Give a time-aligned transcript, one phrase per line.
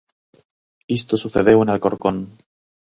[0.99, 2.17] Isto sucedeu en Alcorcón.